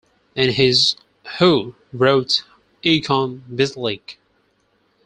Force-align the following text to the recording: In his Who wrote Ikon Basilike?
In 0.35 0.53
his 0.53 0.95
Who 1.37 1.75
wrote 1.93 2.41
Ikon 2.83 3.43
Basilike? 3.47 4.17